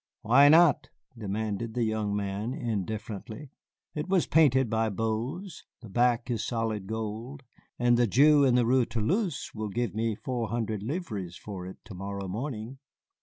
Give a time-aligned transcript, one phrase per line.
[0.23, 3.51] "Why not?" demanded the young man, indifferently.
[3.93, 7.43] "It was painted by Boze, the back is solid gold,
[7.77, 11.77] and the Jew in the Rue Toulouse will give me four hundred livres for it
[11.85, 12.79] to morrow morning."